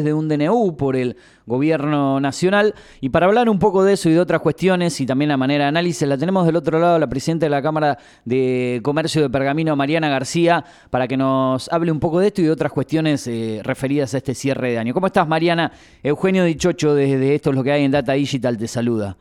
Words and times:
de 0.00 0.14
un 0.14 0.28
DNU 0.28 0.76
por 0.76 0.96
el 0.96 1.16
gobierno 1.46 2.20
nacional. 2.20 2.74
Y 3.00 3.10
para 3.10 3.26
hablar 3.26 3.48
un 3.48 3.58
poco 3.58 3.84
de 3.84 3.92
eso 3.92 4.08
y 4.08 4.12
de 4.12 4.20
otras 4.20 4.40
cuestiones 4.40 5.00
y 5.00 5.06
también 5.06 5.28
la 5.28 5.36
manera 5.36 5.64
de 5.64 5.68
análisis, 5.68 6.08
la 6.08 6.16
tenemos 6.16 6.46
del 6.46 6.56
otro 6.56 6.78
lado 6.78 6.98
la 6.98 7.06
presidenta 7.06 7.46
de 7.46 7.50
la 7.50 7.62
Cámara 7.62 7.98
de 8.24 8.80
Comercio 8.82 9.22
de 9.22 9.30
Pergamino, 9.30 9.76
Mariana 9.76 10.08
García, 10.08 10.64
para 10.90 11.06
que 11.06 11.16
nos 11.16 11.70
hable 11.70 11.92
un 11.92 12.00
poco 12.00 12.20
de 12.20 12.28
esto 12.28 12.40
y 12.40 12.44
de 12.44 12.50
otras 12.50 12.72
cuestiones 12.72 13.26
eh, 13.26 13.60
referidas 13.62 14.14
a 14.14 14.18
este 14.18 14.34
cierre 14.34 14.72
de 14.72 14.78
año. 14.78 14.94
¿Cómo 14.94 15.06
estás, 15.06 15.28
Mariana? 15.28 15.72
Eugenio 16.02 16.44
Dichocho, 16.44 16.94
desde 16.94 17.34
Esto 17.34 17.50
es 17.50 17.56
lo 17.56 17.62
que 17.62 17.72
hay 17.72 17.84
en 17.84 17.90
Data 17.90 18.12
Digital, 18.14 18.56
te 18.56 18.68
saluda. 18.68 19.16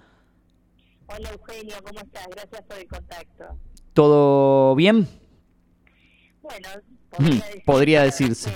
Hola, 1.07 1.29
Eugenio, 1.31 1.75
¿cómo 1.83 1.99
estás? 1.99 2.25
Gracias 2.31 2.61
por 2.61 2.77
el 2.77 2.87
contacto. 2.87 3.43
¿Todo 3.93 4.75
bien? 4.75 5.07
Bueno, 6.41 6.67
podría, 7.65 8.01
decirse 8.03 8.49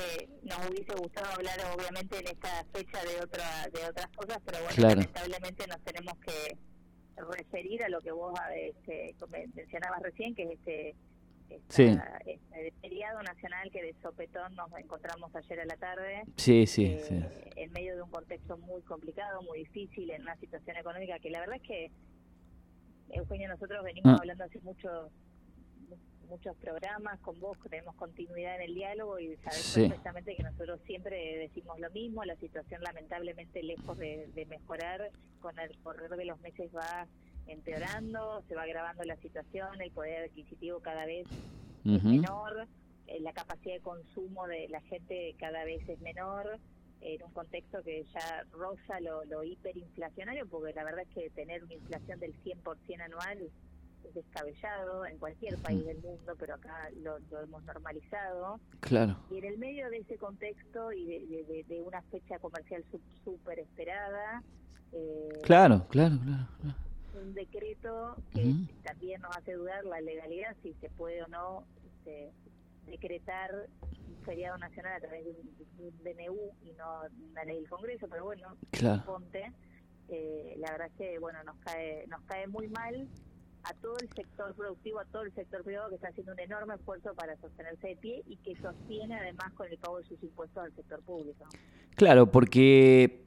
nos 0.46 0.70
hubiese 0.70 0.94
gustado 0.96 1.34
hablar 1.34 1.60
obviamente 1.76 2.20
en 2.20 2.28
esta 2.28 2.64
fecha 2.74 3.04
de 3.04 3.22
otra 3.22 3.68
de 3.74 3.90
otras 3.90 4.08
cosas 4.16 4.38
pero 4.46 4.60
bueno 4.64 4.90
lamentablemente 4.90 5.68
nos 5.68 5.82
tenemos 5.82 6.14
que 6.20 6.58
referir 7.16 7.84
a 7.84 7.90
lo 7.90 8.02
que 8.02 8.12
vos 8.12 8.34
este, 8.56 9.16
mencionabas 9.56 10.02
recién 10.02 10.36
que 10.36 10.44
es 10.44 10.52
este 10.52 10.96
este 11.48 11.96
feriado 12.82 13.22
nacional 13.22 13.70
que 13.72 13.84
de 13.84 13.96
sopetón 14.02 14.56
nos 14.56 14.72
encontramos 14.78 15.34
ayer 15.36 15.60
a 15.60 15.66
la 15.66 15.78
tarde 15.78 16.24
sí, 16.38 16.66
sí, 16.66 16.86
eh, 16.86 17.04
sí. 17.08 17.24
en 17.56 17.72
medio 17.72 17.96
de 17.96 18.02
un 18.02 18.10
contexto 18.10 18.58
muy 18.58 18.82
complicado 18.82 19.42
muy 19.44 19.60
difícil 19.60 20.10
en 20.12 20.24
una 20.24 20.36
situación 20.38 20.78
económica 20.78 21.20
que 21.20 21.30
la 21.30 21.40
verdad 21.42 21.58
es 21.58 21.62
que 21.62 21.92
Eugenio 23.12 23.48
nosotros 23.48 23.84
venimos 23.84 24.14
ah. 24.14 24.18
hablando 24.20 24.44
hace 24.44 24.60
mucho 24.62 25.10
muchos 26.26 26.56
programas, 26.58 27.20
con 27.20 27.40
vos 27.40 27.58
tenemos 27.70 27.96
continuidad 27.96 28.56
en 28.56 28.62
el 28.64 28.76
diálogo 28.76 29.20
y 29.20 29.36
sabes 29.38 29.74
perfectamente 29.74 30.36
que 30.36 30.44
nosotros 30.44 30.80
siempre 30.86 31.38
decimos 31.38 31.80
lo 31.80 31.90
mismo, 31.92 32.24
la 32.24 32.36
situación 32.38 32.82
lamentablemente 32.82 33.64
lejos 33.64 33.98
de, 33.98 34.48
mejorar, 34.50 35.12
con 35.40 35.58
el 35.60 35.78
correr 35.80 36.12
de 36.12 36.26
los 36.26 36.40
meses 36.42 36.70
va 36.76 37.08
empeorando, 37.48 38.44
se 38.48 38.56
va 38.56 38.64
agravando 38.64 39.04
la 39.04 39.18
situación, 39.18 39.82
el 39.82 39.92
poder 39.92 40.26
adquisitivo 40.26 40.80
cada 40.80 41.06
vez 41.06 41.28
es 41.86 42.04
menor, 42.04 42.68
eh, 43.08 43.20
la 43.20 43.34
capacidad 43.34 43.76
de 43.76 43.82
consumo 43.82 44.48
de 44.48 44.68
la 44.70 44.82
gente 44.82 45.36
cada 45.38 45.64
vez 45.64 45.88
es 45.88 46.00
menor, 46.02 46.60
en 47.02 47.22
un 47.22 47.32
contexto 47.32 47.84
que 47.84 48.04
ya 48.14 48.44
roza 48.52 49.00
lo, 49.00 49.24
lo 49.26 49.44
hiperinflacionario, 49.44 50.48
porque 50.48 50.74
la 50.74 50.84
verdad 50.84 51.02
es 51.02 51.10
que 51.10 51.30
tener 51.30 51.64
una 51.64 51.76
inflación 51.76 52.20
del 52.20 52.34
100% 52.44 53.02
anual 53.02 53.52
descabellado 54.14 55.06
en 55.06 55.18
cualquier 55.18 55.58
país 55.58 55.86
del 55.86 56.02
mundo, 56.02 56.34
pero 56.40 56.56
acá 56.56 56.90
lo, 57.02 57.18
hemos 57.42 57.64
normalizado. 57.64 58.60
Claro. 58.80 59.18
Y 59.32 59.38
en 59.38 59.46
el 59.46 59.58
medio 59.58 59.90
de 59.90 59.98
ese 59.98 60.18
contexto 60.18 60.92
y 60.92 61.06
de, 61.06 61.82
una 61.86 62.02
fecha 62.04 62.40
comercial 62.40 62.84
súper 63.24 63.60
esperada. 63.60 64.44
Eh, 64.92 65.30
claro, 65.44 65.86
claro, 65.90 66.18
claro, 66.24 66.48
Un 67.22 67.34
decreto 67.34 68.16
que 68.34 68.54
también 68.84 69.22
nos 69.22 69.36
hace 69.36 69.54
dudar 69.54 69.84
la 69.86 70.00
legalidad, 70.02 70.56
si 70.64 70.74
se 70.82 70.90
puede 70.90 71.22
o 71.24 71.28
no 71.28 71.64
este, 71.86 72.32
decretar 72.86 73.52
un 73.82 74.26
feriado 74.26 74.58
nacional 74.58 74.94
a 74.94 75.00
través 75.00 75.26
de 75.26 75.32
un, 75.32 75.56
DNU 76.04 76.52
y 76.64 76.74
no 76.74 77.02
una 77.32 77.44
ley 77.44 77.58
del 77.58 77.70
Congreso, 77.70 78.08
pero 78.10 78.24
bueno, 78.26 78.56
claro. 78.72 79.04
ponte. 79.06 79.52
Eh, 80.08 80.56
la 80.60 80.72
verdad 80.72 80.88
es 80.88 80.94
que 80.94 81.18
bueno 81.18 81.44
nos 81.44 81.58
cae 81.58 82.06
nos 82.06 82.22
cae 82.26 82.46
muy 82.46 82.68
mal 82.68 83.08
a 83.66 83.74
todo 83.82 83.98
el 83.98 84.10
sector 84.16 84.54
productivo, 84.56 85.00
a 85.00 85.06
todo 85.06 85.24
el 85.24 85.34
sector 85.34 85.64
privado 85.64 85.90
que 85.90 85.96
está 85.96 86.10
haciendo 86.10 86.34
un 86.34 86.40
enorme 86.40 86.76
esfuerzo 86.76 87.14
para 87.16 87.36
sostenerse 87.38 87.88
de 87.88 87.96
pie 87.96 88.24
y 88.28 88.38
que 88.38 88.56
sostiene 88.62 89.16
además 89.16 89.52
con 89.54 89.68
el 89.68 89.78
pago 89.78 89.98
de 89.98 90.06
sus 90.06 90.22
impuestos 90.22 90.64
al 90.64 90.74
sector 90.76 91.02
público. 91.02 91.46
Claro, 91.96 92.32
porque 92.32 93.26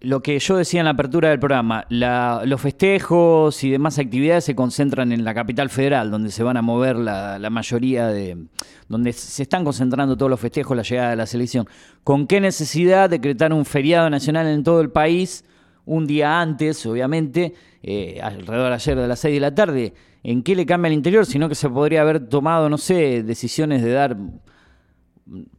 lo 0.00 0.22
que 0.22 0.38
yo 0.38 0.56
decía 0.56 0.80
en 0.80 0.84
la 0.84 0.92
apertura 0.92 1.30
del 1.30 1.40
programa, 1.40 1.84
los 1.90 2.60
festejos 2.60 3.64
y 3.64 3.70
demás 3.70 3.98
actividades 3.98 4.44
se 4.44 4.54
concentran 4.54 5.10
en 5.10 5.24
la 5.24 5.34
capital 5.34 5.70
federal, 5.70 6.10
donde 6.10 6.30
se 6.30 6.44
van 6.44 6.56
a 6.56 6.62
mover 6.62 6.96
la, 6.96 7.38
la, 7.38 7.50
mayoría 7.50 8.06
de. 8.06 8.46
donde 8.88 9.12
se 9.12 9.42
están 9.42 9.64
concentrando 9.64 10.16
todos 10.16 10.30
los 10.30 10.38
festejos, 10.38 10.76
la 10.76 10.84
llegada 10.84 11.10
de 11.10 11.16
la 11.16 11.26
selección. 11.26 11.66
¿Con 12.04 12.28
qué 12.28 12.40
necesidad 12.40 13.10
decretar 13.10 13.52
un 13.52 13.64
feriado 13.64 14.08
nacional 14.08 14.46
en 14.46 14.62
todo 14.62 14.80
el 14.80 14.90
país? 14.90 15.44
un 15.88 16.06
día 16.06 16.40
antes, 16.40 16.84
obviamente, 16.84 17.54
eh, 17.82 18.20
alrededor 18.22 18.68
de 18.68 18.74
ayer 18.74 18.96
de 18.96 19.08
las 19.08 19.20
6 19.20 19.34
de 19.34 19.40
la 19.40 19.54
tarde, 19.54 19.94
¿en 20.22 20.42
qué 20.42 20.56
le 20.56 20.66
cambia 20.66 20.88
al 20.88 20.94
interior? 20.94 21.26
Sino 21.26 21.48
que 21.48 21.54
se 21.54 21.68
podría 21.68 22.02
haber 22.02 22.28
tomado, 22.28 22.68
no 22.68 22.78
sé, 22.78 23.22
decisiones 23.22 23.82
de 23.82 23.92
dar 23.92 24.16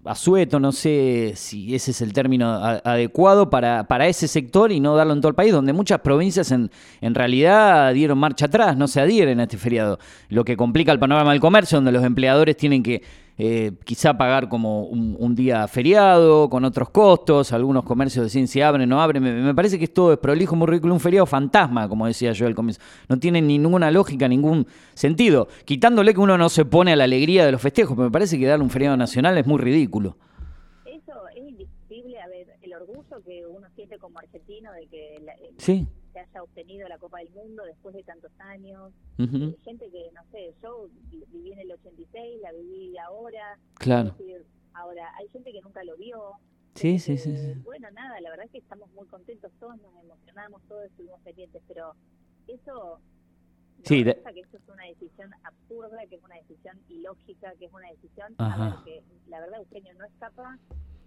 asueto, 0.04 0.60
no 0.60 0.72
sé 0.72 1.34
si 1.36 1.76
ese 1.76 1.92
es 1.92 2.02
el 2.02 2.12
término 2.12 2.50
adecuado 2.50 3.50
para, 3.50 3.88
para 3.88 4.08
ese 4.08 4.28
sector 4.28 4.72
y 4.72 4.80
no 4.80 4.96
darlo 4.96 5.14
en 5.14 5.22
todo 5.22 5.30
el 5.30 5.36
país, 5.36 5.52
donde 5.52 5.74
muchas 5.74 6.00
provincias 6.00 6.52
en, 6.52 6.72
en 7.02 7.14
realidad 7.14 7.94
dieron 7.94 8.18
marcha 8.18 8.48
atrás, 8.48 8.76
no 8.76 8.88
se 8.88 9.00
adhieren 9.00 9.40
a 9.40 9.44
este 9.44 9.58
feriado, 9.58 10.00
lo 10.30 10.44
que 10.44 10.58
complica 10.58 10.92
el 10.92 11.00
panorama 11.00 11.32
del 11.32 11.40
comercio, 11.40 11.78
donde 11.78 11.92
los 11.92 12.04
empleadores 12.04 12.58
tienen 12.58 12.82
que 12.82 13.04
eh, 13.42 13.72
quizá 13.86 14.18
pagar 14.18 14.50
como 14.50 14.84
un, 14.84 15.34
día 15.34 15.66
feriado, 15.70 16.50
con 16.50 16.66
otros 16.66 16.90
costos, 16.90 17.54
algunos 17.54 17.86
comercios 17.86 18.26
deciden 18.26 18.50
si 18.50 18.60
abren 18.60 18.92
o 18.92 18.96
no 18.96 19.02
abren, 19.02 19.24
me, 19.24 19.56
parece 19.56 19.78
que 19.78 19.86
es 19.86 19.94
todo 19.94 20.20
prolijo, 20.20 20.58
muy 20.58 20.68
ridículo, 20.68 20.94
un 20.94 21.00
feriado 21.00 21.26
fantasma, 21.26 21.88
como 21.88 22.06
decía 22.06 22.34
yo 22.34 22.48
al 22.48 22.54
comienzo, 22.54 22.82
no 23.08 23.18
tiene 23.18 23.42
ninguna 23.42 23.92
lógica, 23.92 24.28
ningún 24.28 24.68
sentido, 24.94 25.48
quitándole 25.64 26.14
que 26.14 26.20
uno 26.20 26.38
no 26.38 26.50
se 26.50 26.66
pone 26.66 26.92
a 26.92 26.98
la 26.98 27.06
alegría 27.06 27.46
de 27.46 27.54
los 27.54 27.62
festejos, 27.62 27.96
pero 27.96 28.10
me 28.10 28.12
parece 28.12 28.38
que 28.38 28.46
darle 28.46 28.66
un 28.66 28.70
feriado 28.70 28.98
nacional 28.98 29.38
es 29.38 29.48
muy 29.48 29.58
ridículo. 29.58 30.18
Eso 30.84 31.14
es 31.34 31.38
indiscutible, 31.38 32.20
a 32.20 32.28
ver, 32.28 32.58
el 32.62 32.74
orgullo 32.74 33.24
que 33.26 33.46
uno 33.48 33.68
siente 33.74 33.98
como 34.00 34.20
argentino 34.20 34.70
de 34.74 34.88
que 34.88 35.16
sí 35.56 35.88
haya 36.20 36.44
obtenido 36.44 36.88
la 36.88 36.98
Copa 36.98 37.20
del 37.20 37.30
Mundo 37.32 37.64
después 37.66 37.96
de 37.96 38.04
tantos 38.04 38.32
años. 38.40 38.92
Eh, 39.18 39.56
gente 39.64 39.90
que, 39.90 40.12
no 40.14 40.22
sé, 40.32 40.54
yo 40.62 40.90
viví 41.10 41.52
en 41.52 41.60
el 41.60 41.72
86, 41.72 42.42
la 42.42 42.52
viví 42.52 42.98
ahora. 42.98 43.58
Claro. 43.76 44.16
ahora, 44.74 45.12
hay 45.18 45.28
gente 45.30 45.52
que 45.52 45.62
nunca 45.62 45.84
lo 45.84 45.96
vio. 45.98 46.34
Sí, 46.76 47.00
sí, 47.00 47.18
sí, 47.18 47.36
Bueno, 47.64 47.90
nada, 47.92 48.22
la 48.22 48.30
verdad 48.30 48.46
es 48.46 48.52
que 48.52 48.60
estamos 48.60 48.90
muy 48.94 49.06
contentos 49.08 49.52
todos, 49.60 49.76
nos 49.82 49.92
emocionamos 50.02 50.62
todos, 50.68 50.86
estuvimos 50.86 51.20
pendientes, 51.22 51.62
pero 51.68 51.94
eso 52.48 53.02
Sí, 53.84 54.04
que 54.04 54.12
esto 54.12 54.58
es 54.58 54.70
una 54.70 54.86
decisión 54.86 55.32
absurda, 55.44 56.06
que 56.08 56.16
es 56.16 56.24
una 56.24 56.36
decisión 56.36 56.80
ilógica, 56.90 57.54
que 57.58 57.66
es 57.66 57.74
una 57.74 57.90
decisión 57.90 58.36
que 58.84 59.04
la 59.28 59.40
verdad 59.40 59.60
Eugenio 59.60 59.94
no 59.96 60.06
escapa 60.06 60.58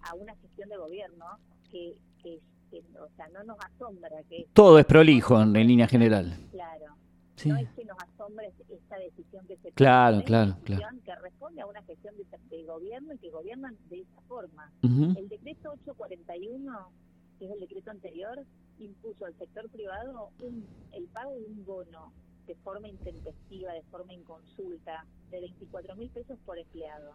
a 0.02 0.14
una 0.14 0.34
gestión 0.36 0.68
de 0.68 0.76
gobierno 0.76 1.26
que, 1.70 1.94
que 2.22 2.40
o 2.80 3.08
sea, 3.16 3.28
no 3.28 3.42
nos 3.44 3.58
asombra 3.64 4.22
que... 4.28 4.46
Todo 4.52 4.78
es 4.78 4.86
prolijo 4.86 5.40
en, 5.40 5.52
línea 5.52 5.86
general. 5.86 6.36
Claro. 6.50 6.96
No 7.44 7.56
es 7.56 7.68
que 7.70 7.84
nos 7.84 7.96
asombre 7.98 8.52
esta 8.68 8.98
decisión 8.98 9.44
que 9.46 9.56
se 9.56 9.72
Claro, 9.72 10.22
claro, 10.22 10.56
claro. 10.64 10.86
Que 11.04 11.14
responde 11.16 11.60
a 11.60 11.66
una 11.66 11.82
gestión 11.82 12.14
de, 12.16 12.62
gobierno 12.64 13.14
y 13.14 13.18
que 13.18 13.30
gobiernan 13.30 13.76
de 13.90 14.00
esa 14.00 14.20
forma. 14.28 14.70
El 14.82 15.28
decreto 15.28 15.72
841, 15.72 16.90
que 17.38 17.46
es 17.46 17.50
el 17.50 17.60
decreto 17.60 17.90
anterior, 17.90 18.44
impuso 18.78 19.26
al 19.26 19.36
sector 19.38 19.68
privado 19.70 20.30
un, 20.40 20.64
el 20.92 21.04
pago 21.06 21.34
de 21.34 21.44
un 21.44 21.64
bono 21.64 22.12
de 22.46 22.54
forma 22.56 22.88
intempestiva, 22.88 23.72
de 23.72 23.82
forma 23.84 24.12
inconsulta, 24.12 25.04
de 25.30 25.40
24 25.40 25.96
mil 25.96 26.10
pesos 26.10 26.38
por 26.44 26.58
empleado. 26.58 27.12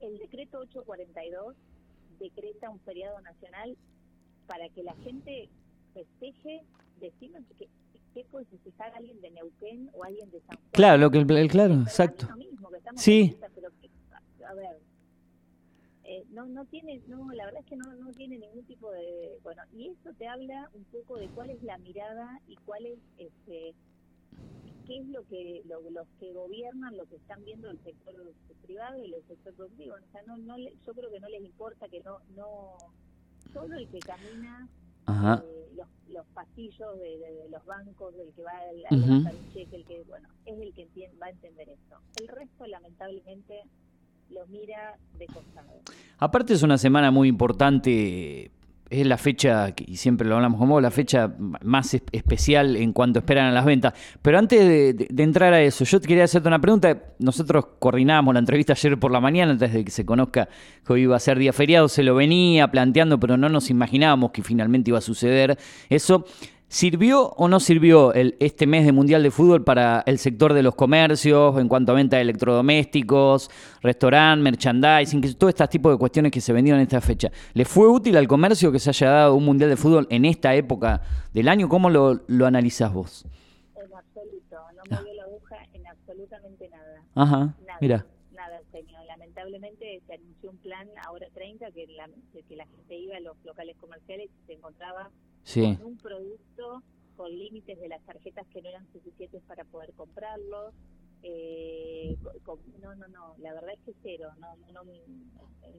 El 0.00 0.18
decreto 0.18 0.58
842 0.58 1.54
decreta 2.18 2.70
un 2.70 2.80
feriado 2.80 3.20
nacional 3.20 3.76
para 4.46 4.68
que 4.68 4.82
la 4.82 4.94
gente 4.96 5.48
festeje, 5.92 6.62
decimos 7.00 7.42
que 7.58 7.68
qué 8.14 8.24
puede 8.30 8.44
festejar 8.46 8.94
alguien 8.94 9.20
de 9.20 9.30
Neuquén 9.32 9.90
o 9.92 10.04
alguien 10.04 10.30
de 10.30 10.40
San 10.40 10.56
Juan. 10.56 10.70
Claro, 10.72 10.98
lo 10.98 11.10
que 11.10 11.18
el, 11.18 11.50
claro, 11.50 11.74
exacto. 11.74 12.28
sí. 12.96 13.36
a 14.46 14.54
ver, 14.54 14.80
eh, 16.04 16.24
no 16.30 16.46
no 16.46 16.64
tiene, 16.66 17.00
no, 17.08 17.32
la 17.32 17.46
verdad 17.46 17.60
es 17.62 17.66
que 17.66 17.76
no, 17.76 17.92
no 17.94 18.12
tiene 18.12 18.38
ningún 18.38 18.64
tipo 18.64 18.90
de, 18.92 19.38
bueno, 19.42 19.62
y 19.72 19.88
eso 19.88 20.12
te 20.16 20.28
habla 20.28 20.70
un 20.74 20.84
poco 20.84 21.16
de 21.16 21.28
cuál 21.28 21.50
es 21.50 21.62
la 21.62 21.76
mirada 21.78 22.40
y 22.46 22.56
cuál 22.56 22.86
es, 22.86 22.98
este, 23.18 23.74
qué 24.86 24.98
es 24.98 25.06
lo 25.08 25.26
que 25.26 25.62
los 25.66 26.06
que 26.20 26.32
gobiernan, 26.32 26.96
lo 26.96 27.06
que 27.06 27.16
están 27.16 27.44
viendo 27.44 27.70
el 27.70 27.82
sector 27.82 28.14
privado 28.62 28.98
y 28.98 29.12
el 29.12 29.26
sector 29.26 29.54
productivo. 29.54 29.94
O 29.94 30.12
sea, 30.12 30.22
no, 30.26 30.36
no, 30.36 30.56
yo 30.58 30.94
creo 30.94 31.10
que 31.10 31.20
no 31.20 31.28
les 31.28 31.42
importa 31.42 31.88
que 31.88 32.00
no, 32.00 32.18
no 32.36 32.76
solo 33.54 33.76
el 33.76 33.88
que 33.88 34.00
camina 34.00 34.68
eh, 35.08 35.70
los, 35.76 35.88
los, 36.12 36.26
pasillos 36.34 36.98
de, 36.98 37.48
los 37.50 37.64
bancos, 37.64 38.14
el 38.16 38.32
que 38.34 38.42
va 38.42 38.52
a, 38.52 38.94
un 38.94 39.52
cheque, 39.54 39.76
el 39.76 39.84
que, 39.84 40.02
bueno, 40.08 40.28
es 40.44 40.60
el 40.60 40.74
que 40.74 40.88
va 41.22 41.26
a 41.26 41.30
entender 41.30 41.68
esto. 41.70 41.96
El 42.20 42.28
resto, 42.28 42.66
lamentablemente, 42.66 43.62
lo 44.30 44.46
mira 44.48 44.98
de 45.18 45.26
costado. 45.26 45.70
Aparte 46.18 46.52
es 46.52 46.62
una 46.62 46.76
semana 46.76 47.10
muy 47.10 47.28
importante 47.28 48.50
es 48.90 49.06
la 49.06 49.16
fecha, 49.16 49.72
y 49.86 49.96
siempre 49.96 50.28
lo 50.28 50.36
hablamos 50.36 50.58
como 50.58 50.80
la 50.80 50.90
fecha 50.90 51.34
más 51.62 51.94
especial 52.12 52.76
en 52.76 52.92
cuanto 52.92 53.20
esperan 53.20 53.46
a 53.46 53.52
las 53.52 53.64
ventas. 53.64 53.94
Pero 54.20 54.38
antes 54.38 54.60
de, 54.60 55.22
entrar 55.22 55.52
a 55.54 55.62
eso, 55.62 55.84
yo 55.84 56.00
quería 56.00 56.24
hacerte 56.24 56.48
una 56.48 56.60
pregunta. 56.60 57.02
Nosotros 57.18 57.66
coordinábamos 57.78 58.34
la 58.34 58.40
entrevista 58.40 58.74
ayer 58.74 58.98
por 58.98 59.10
la 59.10 59.20
mañana, 59.20 59.52
antes 59.52 59.72
de 59.72 59.84
que 59.84 59.90
se 59.90 60.04
conozca 60.04 60.48
que 60.86 60.92
hoy 60.92 61.02
iba 61.02 61.16
a 61.16 61.20
ser 61.20 61.38
día 61.38 61.52
feriado, 61.52 61.88
se 61.88 62.02
lo 62.02 62.14
venía 62.14 62.70
planteando, 62.70 63.18
pero 63.18 63.36
no 63.36 63.48
nos 63.48 63.70
imaginábamos 63.70 64.30
que 64.32 64.42
finalmente 64.42 64.90
iba 64.90 64.98
a 64.98 65.02
suceder 65.02 65.58
eso. 65.88 66.26
¿Sirvió 66.74 67.28
o 67.36 67.46
no 67.46 67.60
sirvió 67.60 68.12
el, 68.14 68.34
este 68.40 68.66
mes 68.66 68.84
de 68.84 68.90
Mundial 68.90 69.22
de 69.22 69.30
Fútbol 69.30 69.62
para 69.62 70.02
el 70.06 70.18
sector 70.18 70.52
de 70.54 70.64
los 70.64 70.74
comercios 70.74 71.56
en 71.60 71.68
cuanto 71.68 71.92
a 71.92 71.94
venta 71.94 72.16
de 72.16 72.22
electrodomésticos, 72.22 73.48
restaurante, 73.80 74.42
merchandising, 74.42 75.34
todo 75.34 75.50
este 75.50 75.68
tipo 75.68 75.92
de 75.92 75.98
cuestiones 75.98 76.32
que 76.32 76.40
se 76.40 76.52
vendieron 76.52 76.80
en 76.80 76.88
esta 76.88 77.00
fecha? 77.00 77.30
¿Le 77.52 77.64
fue 77.64 77.86
útil 77.86 78.16
al 78.16 78.26
comercio 78.26 78.72
que 78.72 78.80
se 78.80 78.90
haya 78.90 79.08
dado 79.08 79.36
un 79.36 79.44
Mundial 79.44 79.70
de 79.70 79.76
Fútbol 79.76 80.08
en 80.10 80.24
esta 80.24 80.52
época 80.56 81.00
del 81.32 81.46
año? 81.46 81.68
¿Cómo 81.68 81.90
lo, 81.90 82.22
lo 82.26 82.44
analizás 82.44 82.92
vos? 82.92 83.24
En 83.76 83.94
absoluto, 83.94 84.56
no 84.74 84.96
movió 84.96 85.14
la 85.14 85.22
aguja 85.22 85.56
en 85.74 85.86
absolutamente 85.86 86.68
nada. 86.70 87.02
Ajá, 87.14 87.54
mira. 87.80 87.98
Nada. 87.98 88.13
Lamentablemente 89.44 90.02
se 90.06 90.14
anunció 90.14 90.50
un 90.50 90.56
plan 90.58 90.88
ahora 91.06 91.26
30 91.34 91.70
que 91.72 91.86
la, 91.88 92.08
que 92.32 92.56
la 92.56 92.66
gente 92.66 92.96
iba 92.96 93.16
a 93.16 93.20
los 93.20 93.36
locales 93.44 93.76
comerciales 93.76 94.30
y 94.30 94.46
se 94.46 94.52
encontraba 94.54 95.10
con 95.52 95.84
un 95.84 95.98
producto 95.98 96.82
con 97.16 97.30
límites 97.30 97.78
de 97.78 97.88
las 97.88 98.02
tarjetas 98.04 98.46
que 98.48 98.62
no 98.62 98.70
eran 98.70 98.86
suficientes 98.92 99.42
para 99.46 99.64
poder 99.64 99.92
comprarlo. 99.92 100.72
Eh, 101.22 102.16
no, 102.82 102.94
no, 102.96 103.08
no, 103.08 103.34
la 103.38 103.54
verdad 103.54 103.72
es 103.74 103.80
que 103.84 103.92
cero, 104.02 104.30
no, 104.40 104.56
no, 104.72 104.82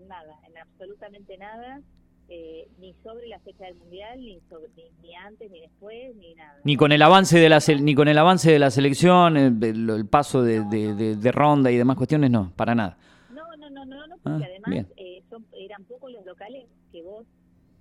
nada, 0.08 0.40
en 0.48 0.58
absolutamente 0.58 1.38
nada. 1.38 1.82
Eh, 2.28 2.68
ni 2.80 2.96
sobre 3.04 3.28
la 3.28 3.40
fecha 3.40 3.66
del 3.66 3.76
mundial, 3.76 4.20
ni, 4.20 4.40
sobre, 4.50 4.70
ni, 5.04 5.16
antes, 5.16 5.52
ni 5.52 5.62
después, 5.62 6.16
ni 6.16 6.34
nada. 6.34 6.60
Ni 6.64 6.76
con 6.76 6.92
el 6.92 7.02
avance 7.04 7.38
de 7.38 7.50
la 7.50 7.60
ni 7.80 7.94
con 7.94 8.08
el 8.08 8.18
avance 8.18 8.52
de 8.52 8.58
la 8.58 8.72
selección, 8.72 9.38
el, 9.38 10.08
paso 10.08 10.42
de, 10.42 10.64
de, 10.64 11.32
ronda 11.32 11.72
y 11.72 11.78
demás 11.78 11.98
cuestiones, 11.98 12.32
no, 12.32 12.52
para 12.56 12.74
nada. 12.74 12.98
No, 13.86 13.96
no, 13.96 14.08
no, 14.08 14.18
porque 14.18 14.44
ah, 14.44 14.48
además 14.50 14.86
eh, 14.98 15.24
son, 15.30 15.46
eran 15.54 15.84
pocos 15.86 16.12
los 16.12 16.26
locales 16.26 16.66
que 16.92 17.02
vos 17.04 17.26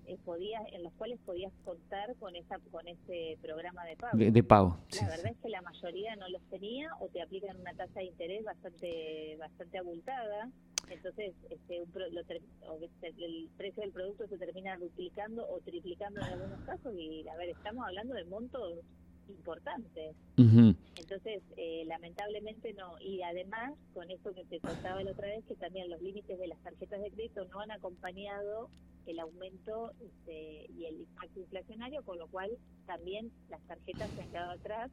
eh, 0.06 0.18
podías, 0.24 0.62
en 0.72 0.82
los 0.82 0.92
cuales 0.94 1.18
podías 1.24 1.52
contar 1.64 2.14
con 2.16 2.36
esa 2.36 2.58
con 2.70 2.86
ese 2.86 3.38
programa 3.40 3.84
de 3.86 3.96
pago. 3.96 4.18
De, 4.18 4.42
pago. 4.42 4.78
La 5.00 5.08
verdad 5.08 5.32
es 5.32 5.38
que 5.38 5.48
la 5.48 5.62
mayoría 5.62 6.14
no 6.16 6.28
los 6.28 6.42
tenía 6.50 6.90
o 7.00 7.08
te 7.08 7.22
aplican 7.22 7.58
una 7.58 7.72
tasa 7.72 8.00
de 8.00 8.06
interés 8.06 8.44
bastante 8.44 9.36
bastante 9.38 9.78
abultada. 9.78 10.50
Entonces, 10.90 11.34
este, 11.48 11.78
el 11.78 13.50
precio 13.56 13.82
del 13.82 13.92
producto 13.92 14.26
se 14.28 14.36
termina 14.36 14.76
duplicando 14.76 15.48
o 15.48 15.58
triplicando 15.60 16.20
en 16.20 16.26
algunos 16.26 16.60
casos 16.66 16.94
y, 16.94 17.26
a 17.26 17.36
ver, 17.36 17.48
estamos 17.48 17.86
hablando 17.86 18.14
de 18.14 18.24
montos 18.26 18.80
importantes. 19.28 20.16
Entonces, 20.36 21.42
eh, 21.56 21.84
lamentablemente 21.86 22.72
no. 22.74 22.98
Y 23.00 23.22
además, 23.22 23.72
con 23.92 24.10
esto 24.10 24.32
que 24.34 24.44
te 24.44 24.60
contaba 24.60 25.02
la 25.02 25.12
otra 25.12 25.28
vez, 25.28 25.44
que 25.46 25.54
también 25.54 25.90
los 25.90 26.00
límites 26.02 26.38
de 26.38 26.46
las 26.46 26.58
tarjetas 26.62 27.00
de 27.00 27.10
crédito 27.10 27.44
no 27.46 27.60
han 27.60 27.70
acompañado 27.70 28.68
el 29.06 29.20
aumento 29.20 29.92
este, 30.00 30.66
y 30.72 30.86
el 30.86 31.00
impacto 31.00 31.40
inflacionario, 31.40 32.02
con 32.04 32.18
lo 32.18 32.26
cual 32.28 32.50
también 32.86 33.30
las 33.50 33.60
tarjetas 33.62 34.10
se 34.14 34.22
han 34.22 34.30
quedado 34.30 34.52
atrás 34.52 34.90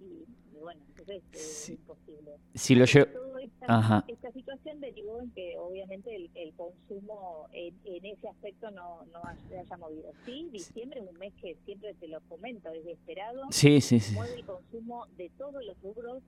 y, 0.00 0.24
bueno, 0.60 0.80
entonces 0.88 1.22
es 1.32 1.70
imposible. 1.70 2.38
Si 2.54 2.74
lo 2.74 2.84
esta, 2.84 4.04
esta, 4.08 4.32
situación 4.32 4.80
derivó 4.80 5.20
en 5.20 5.30
que 5.32 5.56
obviamente 5.58 6.14
el, 6.14 6.54
consumo 6.54 7.48
en, 7.52 7.74
ese 8.04 8.28
aspecto 8.28 8.70
no, 8.70 9.04
no 9.12 9.20
se 9.48 9.58
haya 9.58 9.76
movido. 9.76 10.12
Sí, 10.24 10.48
diciembre 10.52 11.00
es 11.00 11.08
un 11.08 11.18
mes 11.18 11.32
que 11.40 11.56
siempre 11.64 11.94
te 11.94 12.08
lo 12.08 12.20
comento, 12.22 12.70
es 12.70 12.86
esperado. 12.86 13.46
Sí, 13.50 13.80
sí, 13.80 14.00
sí. 14.00 14.14
Mueve 14.14 14.34
el 14.34 14.44
consumo 14.44 15.06
de 15.16 15.30
todos 15.30 15.64
los 15.64 15.80
rubros 15.82 16.22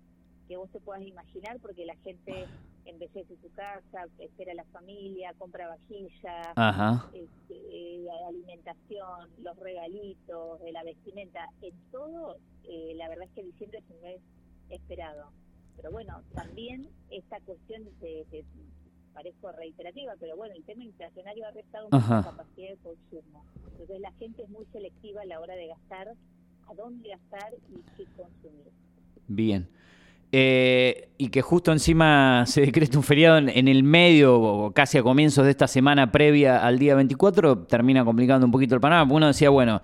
que 0.49 0.57
vos 0.57 0.71
te 0.71 0.81
puedas 0.81 1.03
imaginar 1.03 1.59
porque 1.61 1.87
la 1.87 1.97
gente 1.97 2.47
embellece 2.85 3.37
su 3.41 3.51
casa, 3.53 4.07
espera 4.19 4.53
a 4.53 4.57
la 4.57 4.65
familia, 4.65 5.33
compra 5.39 5.69
vajilla, 5.69 6.53
este, 7.13 7.55
eh, 7.55 8.07
alimentación, 8.29 9.31
los 9.43 9.57
regalitos, 9.59 10.61
la 10.71 10.85
vestimenta, 10.85 11.49
en 11.63 11.75
todo, 11.91 12.37
eh, 12.69 12.95
la 12.97 13.09
verdad 13.09 13.27
es 13.27 13.31
que 13.33 13.43
diciembre 13.43 13.79
es 13.79 13.85
un 13.91 14.03
mes 14.03 14.21
esperado. 14.71 15.31
Pero 15.77 15.91
bueno, 15.91 16.23
también 16.35 16.89
esta 17.11 17.41
cuestión 17.41 17.83
de, 18.01 18.45
parezco 19.13 19.53
reiterativa, 19.53 20.13
pero 20.19 20.37
bueno, 20.37 20.55
el 20.55 20.65
tema 20.65 20.85
inflacionario 20.85 21.47
ha 21.47 21.51
restado 21.53 21.89
mucha 21.91 22.23
capacidad 22.23 22.71
de 22.71 22.77
consumo. 22.83 23.45
Entonces 23.71 24.01
la 24.01 24.13
gente 24.13 24.43
es 24.43 24.49
muy 24.49 24.67
selectiva 24.73 25.23
a 25.23 25.25
la 25.25 25.41
hora 25.41 25.55
de 25.55 25.69
gastar, 25.69 26.09
a 26.69 26.75
dónde 26.75 27.11
gastar 27.11 27.55
y 27.71 27.81
qué 27.97 28.05
consumir. 28.17 28.73
Bien. 29.29 29.69
Eh, 30.37 31.11
y 31.17 31.29
que 31.29 31.43
justo 31.43 31.71
encima 31.71 32.45
se 32.47 32.63
decreta 32.63 32.99
un 32.99 33.05
feriado 33.05 33.39
en, 33.39 33.69
el 33.69 33.85
medio 33.85 34.41
o 34.41 34.73
casi 34.73 34.99
a 34.99 35.03
comienzos 35.05 35.45
de 35.45 35.53
esta 35.53 35.69
semana 35.69 36.11
previa 36.11 36.67
al 36.67 36.81
día 36.81 36.97
24, 36.97 37.67
termina 37.67 38.05
complicando 38.05 38.45
un 38.45 38.51
poquito 38.51 38.75
el 38.75 38.81
panorama. 38.81 39.13
Uno 39.13 39.29
decía, 39.29 39.51
bueno, 39.51 39.81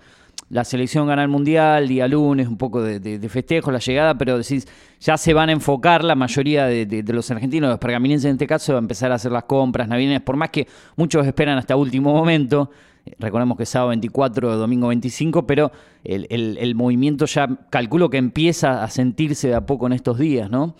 la 0.51 0.65
selección 0.65 1.07
gana 1.07 1.23
el 1.23 1.29
mundial, 1.29 1.87
día 1.87 2.07
lunes, 2.09 2.47
un 2.47 2.57
poco 2.57 2.83
de, 2.83 3.29
festejo, 3.29 3.71
la 3.71 3.79
llegada, 3.79 4.17
pero 4.17 4.37
decís, 4.37 4.67
ya 4.99 5.17
se 5.17 5.33
van 5.33 5.47
a 5.47 5.53
enfocar 5.53 6.03
la 6.03 6.13
mayoría 6.13 6.65
de, 6.65 7.03
los 7.07 7.31
argentinos, 7.31 7.69
los 7.69 7.79
pergaminenses 7.79 8.25
en 8.25 8.33
este 8.33 8.47
caso, 8.47 8.75
a 8.75 8.79
empezar 8.79 9.13
a 9.13 9.15
hacer 9.15 9.31
las 9.31 9.45
compras 9.45 9.87
navideñas, 9.87 10.21
por 10.21 10.35
más 10.35 10.49
que 10.49 10.67
muchos 10.97 11.25
esperan 11.25 11.57
hasta 11.57 11.77
último 11.77 12.13
momento. 12.13 12.69
Recordemos 13.17 13.55
que 13.57 13.63
es 13.63 13.69
sábado 13.69 13.89
24, 13.89 14.57
domingo 14.57 14.89
25, 14.89 15.47
pero 15.47 15.71
el, 16.03 16.27
el, 16.29 16.75
movimiento 16.75 17.25
ya 17.25 17.47
calculo 17.69 18.09
que 18.09 18.17
empieza 18.17 18.83
a 18.83 18.89
sentirse 18.89 19.47
de 19.47 19.55
a 19.55 19.65
poco 19.65 19.87
en 19.87 19.93
estos 19.93 20.19
días, 20.19 20.51
¿no? 20.51 20.75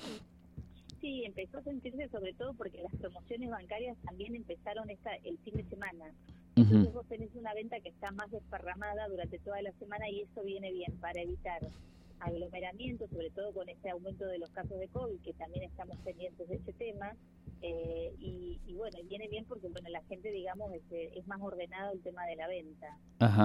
Sí, 1.00 1.24
empezó 1.26 1.60
a 1.60 1.64
sentirse 1.64 2.10
sobre 2.10 2.34
todo 2.34 2.54
porque 2.54 2.78
las 2.84 2.94
promociones 3.00 3.50
bancarias 3.50 3.98
también 4.04 4.36
empezaron 4.36 4.90
esta, 4.90 5.16
el 5.24 5.38
fin 5.40 5.56
de 5.56 5.64
semana. 5.64 6.06
Entonces 6.56 6.94
vos 6.94 7.08
tenés 7.08 7.34
una 7.36 7.54
venta 7.54 7.80
que 7.80 7.90
está 7.90 8.12
más 8.12 8.30
desparramada 8.30 9.08
durante 9.08 9.40
toda 9.40 9.62
la 9.62 9.72
semana 9.74 10.10
y 10.10 10.22
eso 10.22 10.44
viene 10.44 10.72
bien 10.72 10.98
para 11.00 11.22
evitar 11.22 11.62
aglomeramiento, 12.20 13.08
sobre 13.08 13.30
todo 13.32 13.54
con 13.54 13.68
este 13.70 13.90
aumento 13.90 14.26
de 14.26 14.38
los 14.38 14.50
casos 14.52 14.78
de 14.80 14.88
COVID, 14.90 15.20
que 15.22 15.34
también 15.34 15.64
estamos 15.64 15.98
pendientes 16.00 16.48
de 16.48 16.56
ese 16.56 16.74
tema, 16.74 17.16
eh, 17.64 18.14
y, 18.20 18.74
bueno, 18.76 18.98
viene 19.04 19.28
bien 19.28 19.46
porque 19.46 19.68
bueno 19.68 19.88
la 19.90 20.02
gente, 20.04 20.32
digamos, 20.32 20.74
este, 20.74 21.18
es, 21.20 21.28
más 21.28 21.40
ordenado 21.40 21.94
el 21.94 22.02
tema 22.02 22.26
de 22.26 22.36
la 22.36 22.48
venta. 22.48 22.98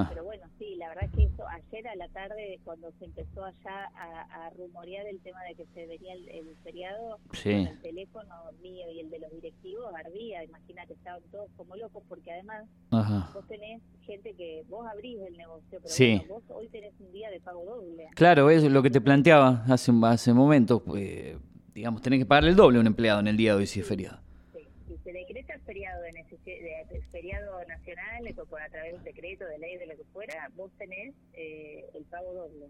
Pero 0.08 0.24
bueno, 0.24 0.46
sí, 0.58 0.76
la 0.76 0.88
verdad 0.88 1.04
es 1.04 1.10
que 1.12 1.24
eso, 1.24 1.46
ayer 1.46 1.88
a 1.88 1.96
la 1.96 2.08
tarde, 2.08 2.58
cuando 2.64 2.90
se 2.92 3.04
empezó 3.04 3.44
allá 3.44 3.90
a, 3.94 4.50
rumorear 4.56 5.06
el 5.06 5.20
tema 5.20 5.42
de 5.44 5.54
que 5.54 5.66
se 5.74 5.86
venía 5.86 6.14
el, 6.14 6.56
feriado, 6.64 7.18
el 7.44 7.85
teléfono 8.06 8.52
mío 8.62 8.90
y 8.90 9.00
el 9.00 9.10
de 9.10 9.18
los 9.18 9.30
directivos 9.30 9.92
ardía, 9.94 10.44
imagínate, 10.44 10.94
estaban 10.94 11.22
todos 11.30 11.50
como 11.56 11.76
locos, 11.76 12.02
porque 12.08 12.32
además 12.32 12.64
vos 12.90 13.46
tenés 13.48 13.82
gente 14.02 14.34
que 14.34 14.64
vos 14.68 14.86
abrís 14.86 15.18
el 15.26 15.36
negocio, 15.36 15.80
pero 15.82 16.24
vos 16.28 16.42
hoy 16.50 16.68
tenés 16.68 16.92
un 17.00 17.12
día 17.12 17.30
de 17.30 17.40
pago 17.40 17.64
doble. 17.64 18.08
Claro, 18.14 18.50
eso 18.50 18.66
es 18.66 18.72
lo 18.72 18.82
que 18.82 18.90
te 18.90 19.00
planteaba 19.00 19.64
hace, 19.68 19.92
hace 20.04 20.32
momentos. 20.32 20.82
Pues 20.82 21.36
digamos, 21.74 22.00
tenés 22.02 22.20
que 22.20 22.26
pagarle 22.26 22.50
el 22.50 22.56
doble 22.56 22.78
a 22.78 22.80
un 22.80 22.86
empleado 22.86 23.20
en 23.20 23.28
el 23.28 23.36
día 23.36 23.52
de 23.52 23.58
hoy 23.58 23.66
si 23.66 23.80
es 23.80 23.86
feriado. 23.86 24.18
Sí, 24.54 24.96
se 25.02 25.12
decreta 25.12 25.54
el 25.54 25.60
feriado, 25.62 26.02
de, 26.02 26.12
de, 26.12 27.02
feriado 27.12 27.64
nacional, 27.66 28.34
por 28.48 28.62
a 28.62 28.68
través 28.68 28.92
de 28.92 28.98
un 28.98 29.04
decreto, 29.04 29.44
de 29.46 29.58
ley, 29.58 29.76
de 29.76 29.86
lo 29.86 29.96
que 29.96 30.04
fuera, 30.12 30.50
vos 30.56 30.70
tenés 30.78 31.14
eh, 31.34 31.84
el 31.94 32.04
pago 32.04 32.32
doble. 32.32 32.66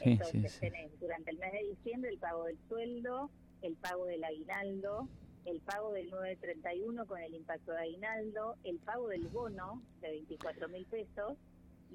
Entonces 0.00 0.60
tenés 0.60 1.00
durante 1.00 1.30
el 1.32 1.38
mes 1.38 1.52
de 1.52 1.64
diciembre 1.70 2.10
el 2.10 2.18
pago 2.18 2.44
del 2.44 2.56
sueldo, 2.68 3.30
el 3.62 3.74
pago 3.76 4.06
del 4.06 4.24
aguinaldo, 4.24 5.08
el 5.44 5.60
pago 5.60 5.92
del 5.92 6.10
931 6.10 7.06
con 7.06 7.20
el 7.20 7.34
impacto 7.34 7.72
de 7.72 7.80
aguinaldo, 7.80 8.56
el 8.64 8.78
pago 8.78 9.08
del 9.08 9.26
bono 9.28 9.82
de 10.00 10.10
24 10.10 10.68
mil 10.68 10.84
pesos 10.86 11.36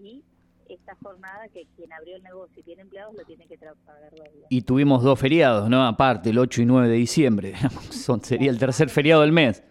y 0.01 0.24
esta 0.70 0.96
jornada 0.96 1.48
que 1.50 1.67
quien 1.75 1.91
abrió 1.93 2.15
el 2.15 2.24
negocio 2.24 2.60
y 2.60 2.63
tiene 2.63 2.84
empleados 2.84 3.13
lo 3.15 3.24
tiene 3.25 3.46
que 3.48 3.58
pagar 3.58 4.12
doble. 4.12 4.46
Y 4.50 4.62
tuvimos 4.62 5.03
dos 5.03 5.20
feriados, 5.20 5.70
¿no? 5.70 5.86
Aparte, 5.86 6.29
el 6.29 6.39
8 6.39 6.62
y 6.62 6.65
9 6.65 6.88
de 6.88 6.96
diciembre. 6.96 7.53
Son, 7.91 8.22
sería 8.22 8.50
el 8.50 8.58
tercer 8.58 8.89
feriado 8.89 9.22
del 9.22 9.32
mes. 9.32 9.63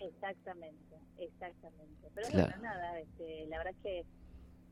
Exactamente, 0.00 0.96
exactamente. 1.18 2.08
Pero 2.14 2.28
bueno, 2.32 2.54
nada, 2.62 2.98
este, 2.98 3.46
la 3.48 3.58
verdad 3.58 3.74
es 3.76 3.82
que 3.82 4.04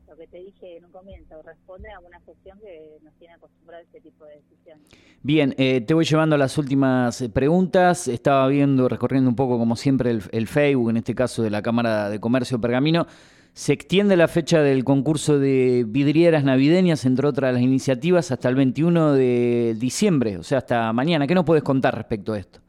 lo 0.07 0.15
que 0.15 0.27
te 0.27 0.37
dije 0.37 0.77
en 0.77 0.85
un 0.85 0.91
comienzo 0.91 1.41
responde 1.43 1.89
a 1.91 1.99
una 1.99 2.19
gestión 2.21 2.57
que 2.59 2.97
nos 3.03 3.13
tiene 3.15 3.33
acostumbrado 3.33 3.81
a 3.81 3.85
este 3.85 4.01
tipo 4.01 4.25
de 4.25 4.35
decisiones. 4.35 4.87
Bien, 5.21 5.53
eh, 5.57 5.81
te 5.81 5.93
voy 5.93 6.05
llevando 6.05 6.35
a 6.35 6.37
las 6.37 6.57
últimas 6.57 7.21
eh, 7.21 7.29
preguntas. 7.29 8.07
Estaba 8.07 8.47
viendo, 8.47 8.87
recorriendo 8.87 9.29
un 9.29 9.35
poco 9.35 9.57
como 9.57 9.75
siempre 9.75 10.11
el, 10.11 10.21
el 10.31 10.47
Facebook, 10.47 10.89
en 10.89 10.97
este 10.97 11.15
caso 11.15 11.43
de 11.43 11.49
la 11.49 11.61
Cámara 11.61 12.09
de 12.09 12.19
Comercio 12.19 12.59
Pergamino. 12.61 13.07
Se 13.53 13.73
extiende 13.73 14.15
la 14.15 14.27
fecha 14.27 14.61
del 14.61 14.83
concurso 14.83 15.39
de 15.39 15.83
vidrieras 15.87 16.43
navideñas, 16.43 17.05
entre 17.05 17.27
otras 17.27 17.53
las 17.53 17.61
iniciativas, 17.63 18.31
hasta 18.31 18.49
el 18.49 18.55
21 18.55 19.13
de 19.13 19.75
diciembre, 19.79 20.37
o 20.37 20.43
sea, 20.43 20.59
hasta 20.59 20.93
mañana. 20.93 21.25
¿Qué 21.25 21.33
nos 21.33 21.43
puedes 21.43 21.63
contar 21.63 21.95
respecto 21.95 22.33
a 22.33 22.39
esto? 22.39 22.59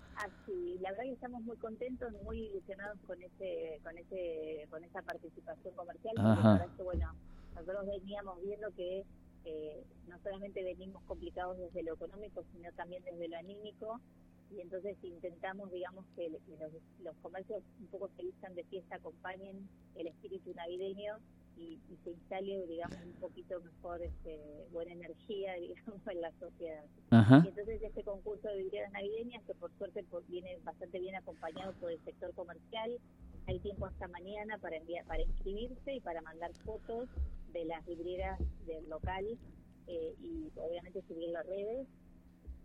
Estamos 1.13 1.43
muy 1.43 1.57
contentos, 1.57 2.13
muy 2.23 2.47
ilusionados 2.47 2.99
con 3.07 3.21
ese, 3.23 3.81
con 3.83 3.97
ese, 3.97 4.67
con 4.71 4.85
esa 4.85 5.03
participación 5.03 5.75
comercial. 5.75 6.15
Porque 6.67 6.83
bueno, 6.83 7.15
nosotros 7.55 7.87
veníamos 7.87 8.41
viendo 8.43 8.71
que 8.75 9.05
eh, 9.45 9.85
no 10.07 10.19
solamente 10.23 10.63
venimos 10.63 11.03
complicados 11.05 11.59
desde 11.59 11.83
lo 11.83 11.95
económico, 11.95 12.45
sino 12.53 12.71
también 12.73 13.03
desde 13.05 13.29
lo 13.29 13.37
anímico, 13.39 14.01
y 14.51 14.61
entonces 14.61 14.97
intentamos, 15.03 15.71
digamos, 15.71 16.05
que, 16.17 16.31
los, 16.31 17.17
comercios 17.23 17.63
un 17.81 17.87
poco 17.89 18.11
se 18.17 18.23
vistan 18.23 18.55
de 18.55 18.65
fiesta, 18.65 18.97
acompañen 18.97 19.69
el 19.95 20.07
espíritu 20.07 20.53
navideño 20.55 21.19
y, 21.59 21.79
se 22.05 22.11
instale, 22.11 22.67
digamos, 22.67 22.97
un 23.05 23.13
poquito 23.15 23.61
mejor 23.61 24.01
este, 24.03 24.67
buena 24.73 24.93
energía, 24.93 25.55
digamos, 25.61 26.07
en 26.07 26.21
la 26.21 26.33
sociedad. 26.39 26.85
Y 27.11 27.49
entonces 27.49 27.83
este 27.83 28.03
concurso 28.05 28.49
de 28.49 28.59
vidrieras 28.59 28.93
navideñas, 28.93 29.43
que 29.45 29.55
por 29.55 29.73
suerte 29.77 30.05
viene 30.29 30.59
bastante 30.65 30.99
bien 31.01 31.17
acompañado 31.17 31.73
por 31.75 31.91
el 31.91 32.03
sector 32.05 32.33
comercial, 32.35 32.99
hay 33.47 33.59
tiempo 33.61 33.87
hasta 33.87 34.07
mañana 34.09 34.59
para 34.59 34.77
enviar, 34.77 35.05
para 35.07 35.23
inscribirse 35.23 35.95
y 35.95 36.01
para 36.01 36.21
mandar 36.21 36.53
fotos 36.65 37.09
de 37.53 37.65
las 37.65 37.85
vidrieras 37.87 38.39
del 38.67 38.89
local 38.89 39.25
eh, 39.87 40.15
y 40.21 40.53
obviamente 40.57 41.03
subir 41.09 41.31
las 41.31 41.47
redes, 41.47 41.89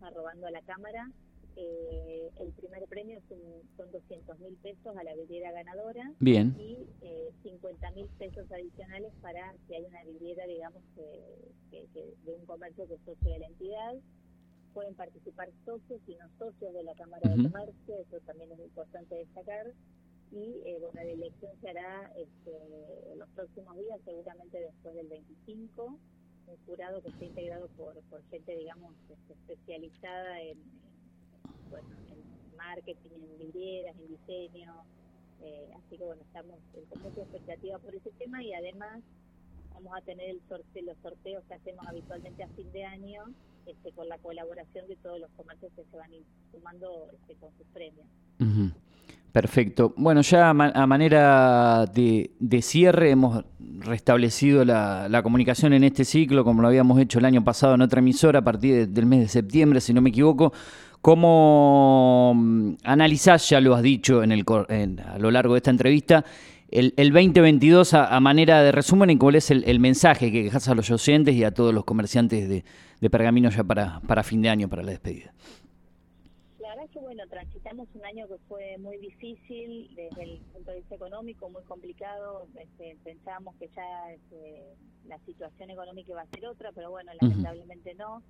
arrobando 0.02 0.46
a 0.46 0.50
la 0.50 0.60
cámara 0.62 1.10
eh, 1.56 2.30
el 2.40 2.52
primer 2.52 2.84
premio 2.88 3.20
son, 3.28 3.38
son 3.76 3.90
200 3.92 4.38
mil 4.40 4.54
pesos 4.56 4.96
a 4.96 5.04
la 5.04 5.14
vidriera 5.14 5.52
ganadora. 5.52 6.12
Bien. 6.20 6.54
Y 6.58 6.86
eh, 7.02 7.30
50 7.42 7.90
mil 7.92 8.06
pesos 8.18 8.50
adicionales 8.50 9.12
para 9.20 9.54
si 9.66 9.74
hay 9.74 9.84
una 9.84 10.02
vidriera, 10.04 10.46
digamos, 10.46 10.82
que, 10.94 11.86
de 12.24 12.34
un 12.34 12.44
comercio 12.46 12.86
que 12.86 12.94
es 12.94 13.00
socio 13.04 13.32
de 13.32 13.38
la 13.38 13.46
entidad. 13.46 13.94
Pueden 14.72 14.94
participar 14.94 15.48
socios 15.64 16.00
y 16.06 16.16
no 16.16 16.28
socios 16.38 16.74
de 16.74 16.82
la 16.82 16.94
Cámara 16.94 17.30
de 17.30 17.42
Comercio, 17.44 17.96
eso 17.96 18.18
también 18.26 18.50
es 18.52 18.58
importante 18.58 19.14
destacar. 19.14 19.72
Y 20.32 20.60
eh, 20.64 20.78
bueno, 20.80 20.94
la 20.94 21.02
elección 21.04 21.52
se 21.60 21.70
hará 21.70 22.12
este, 22.16 23.12
en 23.12 23.18
los 23.20 23.28
próximos 23.30 23.76
días, 23.76 24.00
seguramente 24.04 24.58
después 24.58 24.94
del 24.96 25.06
25. 25.06 25.98
Un 26.46 26.56
jurado 26.66 27.00
que 27.02 27.08
está 27.08 27.24
integrado 27.24 27.68
por, 27.76 27.94
por 28.10 28.22
gente, 28.30 28.56
digamos, 28.56 28.94
este, 29.08 29.32
especializada 29.34 30.42
en 30.42 30.58
bueno, 31.74 31.88
en 32.08 32.56
marketing, 32.56 33.10
en 33.14 33.38
vidrieras, 33.38 33.96
en 33.98 34.08
diseño. 34.08 34.74
Eh, 35.42 35.74
así 35.76 35.98
que 35.98 36.04
bueno, 36.04 36.22
estamos 36.22 36.56
con 36.72 37.02
mucha 37.02 37.20
expectativa 37.20 37.78
por 37.78 37.94
ese 37.94 38.10
tema 38.18 38.42
y 38.42 38.54
además 38.54 39.02
vamos 39.74 39.92
a 39.96 40.00
tener 40.02 40.30
el 40.30 40.86
los 40.86 40.96
sorteos 41.02 41.42
que 41.48 41.54
hacemos 41.54 41.86
habitualmente 41.86 42.42
a 42.42 42.48
fin 42.48 42.70
de 42.72 42.84
año 42.84 43.24
este, 43.66 43.90
con 43.92 44.08
la 44.08 44.18
colaboración 44.18 44.86
de 44.86 44.96
todos 44.96 45.20
los 45.20 45.30
comercios 45.36 45.72
que 45.74 45.84
se 45.90 45.96
van 45.96 46.10
sumando 46.52 47.10
este, 47.12 47.34
con 47.34 47.50
sus 47.58 47.66
premios. 47.72 48.06
Perfecto. 49.32 49.94
Bueno, 49.96 50.20
ya 50.20 50.50
a, 50.50 50.86
manera 50.86 51.86
de, 51.86 52.30
cierre 52.62 53.10
hemos 53.10 53.44
restablecido 53.80 54.64
la, 54.64 55.08
la, 55.08 55.22
comunicación 55.24 55.72
en 55.72 55.82
este 55.82 56.04
ciclo, 56.04 56.44
como 56.44 56.62
lo 56.62 56.68
habíamos 56.68 57.00
hecho 57.00 57.18
el 57.18 57.24
año 57.24 57.42
pasado 57.42 57.74
en 57.74 57.82
otra 57.82 57.98
emisora, 57.98 58.38
a 58.38 58.44
partir 58.44 58.88
del 58.88 59.06
mes 59.06 59.20
de 59.20 59.28
septiembre, 59.28 59.80
si 59.80 59.92
no 59.92 60.00
me 60.00 60.10
equivoco, 60.10 60.52
¿Cómo 61.04 62.32
mm, 62.34 62.76
analizás, 62.82 63.50
ya 63.50 63.60
lo 63.60 63.74
has 63.74 63.82
dicho 63.82 64.22
en 64.22 64.32
el, 64.32 64.42
a 64.48 65.18
lo 65.18 65.30
largo 65.30 65.52
de 65.52 65.58
esta 65.58 65.70
entrevista, 65.70 66.24
el, 66.70 66.94
2022 66.96 67.92
a, 67.92 68.18
manera 68.20 68.62
de 68.62 68.72
resumen 68.72 69.10
y 69.10 69.18
cuál 69.18 69.34
es 69.34 69.50
el, 69.50 69.80
mensaje 69.80 70.32
que 70.32 70.44
dejas 70.44 70.66
a 70.66 70.74
los 70.74 70.90
oyentes 70.90 71.34
y 71.34 71.44
a 71.44 71.52
todos 71.52 71.74
los 71.74 71.84
comerciantes 71.84 72.48
de, 72.48 72.64
de 73.02 73.10
Pergamino 73.10 73.50
ya 73.50 73.62
para, 73.62 74.00
para 74.08 74.22
fin 74.22 74.40
de 74.40 74.48
año, 74.48 74.66
para 74.70 74.82
la 74.82 74.92
despedida? 74.92 75.34
La 76.58 76.70
verdad 76.70 76.86
es 76.86 76.90
que, 76.92 77.00
bueno, 77.00 77.22
transitamos 77.28 77.86
un 77.94 78.04
año 78.06 78.26
que 78.26 78.38
fue 78.48 78.78
muy 78.78 78.96
difícil 78.96 79.90
desde 79.94 80.22
el 80.22 80.38
punto 80.54 80.70
de 80.70 80.78
vista 80.78 80.94
económico, 80.94 81.50
muy 81.50 81.64
complicado. 81.64 82.46
Este, 82.58 82.96
pensábamos 83.04 83.54
que 83.56 83.68
ya 83.76 84.10
este, 84.10 84.62
la 85.06 85.18
situación 85.26 85.68
económica 85.68 86.12
iba 86.12 86.22
a 86.22 86.26
ser 86.28 86.46
otra, 86.46 86.72
pero 86.72 86.90
bueno, 86.90 87.12
lamentablemente 87.20 87.94
no. 87.94 88.22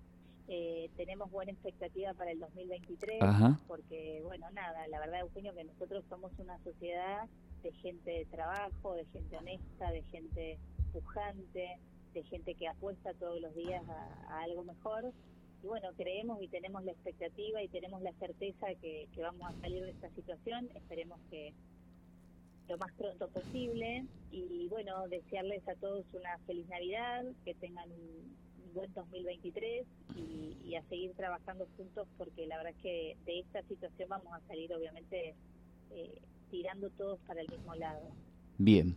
Eh, 0.46 0.90
tenemos 0.96 1.30
buena 1.30 1.52
expectativa 1.52 2.12
para 2.12 2.30
el 2.30 2.38
2023, 2.38 3.18
porque, 3.66 4.20
bueno, 4.24 4.50
nada, 4.50 4.86
la 4.88 5.00
verdad, 5.00 5.20
Eugenio, 5.20 5.54
que 5.54 5.64
nosotros 5.64 6.04
somos 6.10 6.32
una 6.38 6.58
sociedad 6.62 7.26
de 7.62 7.72
gente 7.72 8.10
de 8.10 8.24
trabajo, 8.26 8.94
de 8.94 9.06
gente 9.06 9.38
honesta, 9.38 9.90
de 9.90 10.02
gente 10.02 10.58
pujante, 10.92 11.78
de 12.12 12.22
gente 12.24 12.54
que 12.54 12.68
apuesta 12.68 13.14
todos 13.14 13.40
los 13.40 13.54
días 13.54 13.82
a, 13.88 14.42
algo 14.42 14.64
mejor. 14.64 15.12
Y 15.62 15.66
bueno, 15.66 15.88
creemos 15.96 16.42
y 16.42 16.48
tenemos 16.48 16.84
la 16.84 16.92
expectativa 16.92 17.62
y 17.62 17.68
tenemos 17.68 18.02
la 18.02 18.12
certeza 18.12 18.66
que, 18.82 19.08
que 19.14 19.22
vamos 19.22 19.48
a 19.48 19.60
salir 19.62 19.82
de 19.82 19.92
esta 19.92 20.10
situación. 20.10 20.68
Esperemos 20.74 21.18
que 21.30 21.54
lo 22.68 22.76
más 22.76 22.92
pronto 22.92 23.28
posible. 23.28 24.04
Y 24.30 24.68
bueno, 24.68 25.08
desearles 25.08 25.66
a 25.68 25.74
todos 25.76 26.04
una 26.12 26.36
feliz 26.46 26.68
Navidad, 26.68 27.24
que 27.46 27.54
tengan 27.54 27.90
un 27.90 28.36
buen 28.74 28.92
2023 28.94 29.86
y, 30.16 30.56
y, 30.68 30.74
a 30.74 30.82
seguir 30.88 31.12
trabajando 31.12 31.66
juntos 31.76 32.06
porque 32.18 32.46
la 32.46 32.56
verdad 32.56 32.72
es 32.76 32.82
que 32.82 33.16
de 33.24 33.38
esta 33.40 33.62
situación 33.62 34.08
vamos 34.08 34.32
a 34.32 34.40
salir 34.48 34.72
obviamente 34.74 35.34
eh, 35.92 36.18
tirando 36.50 36.90
todos 36.90 37.18
para 37.26 37.40
el 37.40 37.48
mismo 37.48 37.74
lado. 37.74 38.00
Bien. 38.58 38.96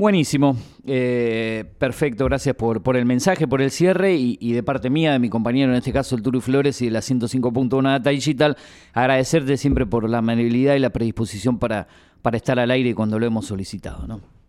Buenísimo, 0.00 0.56
eh, 0.86 1.64
perfecto, 1.76 2.24
gracias 2.24 2.56
por, 2.56 2.82
por 2.82 2.96
el 2.96 3.04
mensaje, 3.04 3.46
por 3.46 3.60
el 3.60 3.70
cierre 3.70 4.14
y, 4.14 4.52
de 4.54 4.62
parte 4.62 4.88
mía, 4.88 5.12
de 5.12 5.18
mi 5.18 5.28
compañero, 5.28 5.72
en 5.72 5.76
este 5.76 5.92
caso 5.92 6.16
el 6.16 6.22
Turu 6.22 6.40
Flores 6.40 6.80
y 6.80 6.86
de 6.86 6.92
la 6.92 7.00
105.1 7.00 7.82
Data 7.82 8.08
Digital, 8.08 8.56
agradecerte 8.94 9.58
siempre 9.58 9.84
por 9.84 10.08
la 10.08 10.18
amabilidad 10.18 10.74
y 10.74 10.78
la 10.78 10.88
predisposición 10.88 11.58
para, 11.58 11.86
para 12.22 12.38
estar 12.38 12.58
al 12.58 12.70
aire 12.70 12.94
cuando 12.94 13.18
lo 13.18 13.26
hemos 13.26 13.44
solicitado. 13.44 14.06
¿no? 14.06 14.39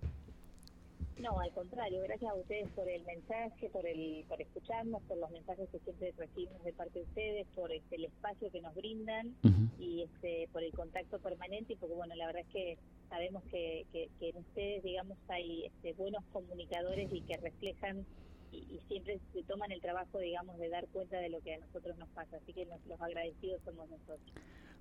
Gracias 1.90 2.32
a 2.32 2.36
ustedes 2.36 2.70
por 2.76 2.88
el 2.88 3.04
mensaje, 3.06 3.70
por 3.70 3.86
el 3.86 4.24
por 4.28 4.40
escucharnos, 4.40 5.02
por 5.04 5.18
los 5.18 5.32
mensajes 5.32 5.68
que 5.72 5.80
siempre 5.80 6.14
recibimos 6.18 6.64
de 6.64 6.74
parte 6.74 7.00
de 7.00 7.06
ustedes, 7.06 7.48
por 7.56 7.72
este, 7.72 7.96
el 7.96 8.06
espacio 8.06 8.52
que 8.52 8.62
nos 8.62 8.76
brindan 8.76 9.34
y 9.80 10.04
este, 10.04 10.48
por 10.54 10.64
el 10.64 10.72
contacto 10.74 11.18
permanente 11.20 11.74
y 11.74 11.76
porque 11.78 11.96
bueno, 11.96 12.14
la 12.16 12.28
verdad 12.28 12.44
es 12.48 12.54
que 12.54 12.78
sabemos 13.10 13.44
que, 13.52 13.86
que, 13.92 14.10
en 14.22 14.38
ustedes, 14.38 14.84
digamos, 14.84 15.18
hay 15.28 15.66
este, 15.66 15.94
buenos 15.94 16.24
comunicadores 16.32 17.12
y 17.12 17.22
que 17.22 17.38
reflejan 17.38 18.06
y, 18.52 18.80
siempre 18.88 19.20
se 19.34 19.44
toman 19.44 19.72
el 19.72 19.82
trabajo, 19.82 20.20
digamos, 20.20 20.60
de 20.60 20.70
dar 20.70 20.86
cuenta 20.90 21.18
de 21.18 21.30
lo 21.30 21.40
que 21.42 21.56
a 21.56 21.58
nosotros 21.60 21.98
nos 21.98 22.10
pasa. 22.10 22.38
Así 22.38 22.54
que 22.54 22.68
los 22.88 23.02
agradecidos 23.02 23.62
somos 23.66 23.90
nosotros. 23.90 24.20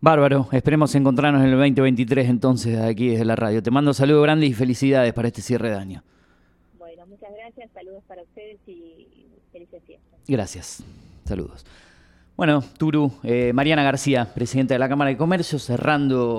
Bárbaro, 0.00 0.48
esperemos 0.52 0.94
encontrarnos 0.94 1.42
en 1.42 1.48
el 1.48 1.56
2023 1.56 2.28
entonces 2.28 2.78
aquí 2.78 3.10
desde 3.10 3.24
la 3.24 3.36
radio. 3.36 3.62
Te 3.62 3.70
mando 3.70 3.94
saludos 3.94 4.22
grandes 4.24 4.50
y 4.50 4.54
felicidades 4.54 5.12
para 5.12 5.28
este 5.28 5.40
cierre 5.42 5.70
de 5.70 5.76
año 5.76 6.02
muchas 7.10 7.32
gracias, 7.34 7.70
saludos 7.74 8.02
para 8.06 8.22
ustedes 8.22 8.58
y 8.66 9.26
felices 9.52 9.82
fiestas. 9.84 10.20
Gracias, 10.26 10.82
saludos. 11.24 11.66
Bueno, 12.36 12.64
Turu, 12.78 13.12
eh, 13.22 13.52
Mariana 13.52 13.82
García, 13.82 14.32
presidenta 14.34 14.72
de 14.72 14.78
la 14.78 14.88
Cámara 14.88 15.10
de 15.10 15.18
Comercio, 15.18 15.58
cerrando 15.58 16.28